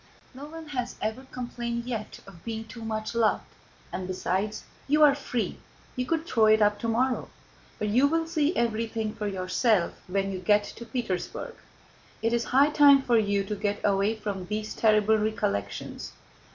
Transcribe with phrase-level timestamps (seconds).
[0.33, 3.45] No one has ever complained yet of being too much loved;
[3.93, 5.59] and besides, you are free,
[5.95, 7.29] you could throw it up tomorrow.
[7.77, 11.53] But you will see everything for yourself when you get to Petersburg.
[12.23, 16.13] It is high time for you to get away from these terrible recollections."